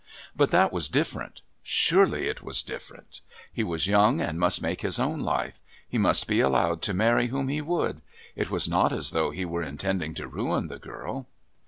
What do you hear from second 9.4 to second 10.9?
were intending to ruin the